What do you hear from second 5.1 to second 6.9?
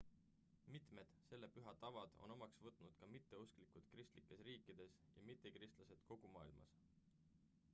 ja mittekristlased kogu maailmas